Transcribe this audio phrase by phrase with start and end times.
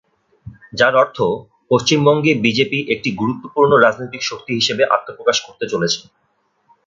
[0.73, 1.17] যার অর্থ,
[1.71, 6.01] পশ্চিমবঙ্গে বিজেপি একটি গুরুত্বপূর্ণ রাজনৈতিক শক্তি হিসেবে আত্মপ্রকাশ করতে চলেছে।